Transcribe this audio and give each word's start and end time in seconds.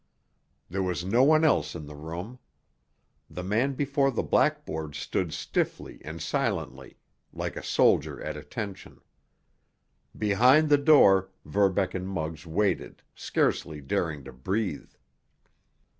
There 0.67 0.81
was 0.81 1.05
no 1.05 1.21
one 1.21 1.43
else 1.45 1.75
in 1.75 1.85
the 1.85 1.93
room. 1.93 2.39
The 3.29 3.43
man 3.43 3.73
before 3.73 4.09
the 4.09 4.23
blackboard 4.23 4.95
stood 4.95 5.31
stiffly 5.31 6.01
and 6.03 6.19
silently, 6.19 6.97
like 7.31 7.55
a 7.55 7.61
soldier 7.61 8.19
at 8.19 8.35
attention. 8.35 9.01
Behind 10.17 10.69
the 10.69 10.79
door, 10.79 11.29
Verbeck 11.45 11.93
and 11.93 12.07
Muggs 12.09 12.47
waited, 12.47 13.03
scarcely 13.13 13.79
daring 13.79 14.23
to 14.23 14.33
breathe. 14.33 14.89